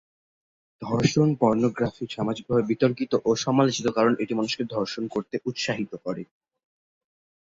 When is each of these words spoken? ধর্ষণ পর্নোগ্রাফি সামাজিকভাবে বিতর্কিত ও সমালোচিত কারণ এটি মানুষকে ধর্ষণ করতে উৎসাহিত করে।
ধর্ষণ 0.81 1.29
পর্নোগ্রাফি 1.41 2.05
সামাজিকভাবে 2.09 2.63
বিতর্কিত 2.71 3.11
ও 3.25 3.39
সমালোচিত 3.43 3.85
কারণ 3.97 4.13
এটি 4.19 4.33
মানুষকে 4.35 4.63
ধর্ষণ 4.73 5.03
করতে 5.13 5.35
উৎসাহিত 5.49 5.91
করে। 6.05 6.23